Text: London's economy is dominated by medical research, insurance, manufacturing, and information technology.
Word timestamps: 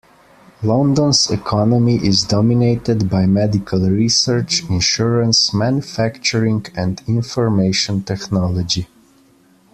London's 0.63 1.29
economy 1.29 1.97
is 2.03 2.23
dominated 2.23 3.07
by 3.07 3.27
medical 3.27 3.87
research, 3.87 4.63
insurance, 4.67 5.53
manufacturing, 5.53 6.65
and 6.75 7.03
information 7.07 8.01
technology. 8.01 8.87